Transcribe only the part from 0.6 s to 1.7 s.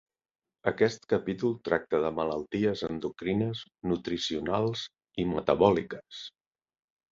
Aquest capítol